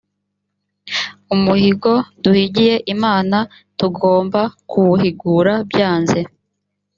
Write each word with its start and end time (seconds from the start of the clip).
umuhigo 1.33 1.91
duhigiye 2.23 2.75
imana 2.93 3.37
tugomba 3.79 4.41
kuwuhigura 4.69 5.53
byanze 5.69 6.19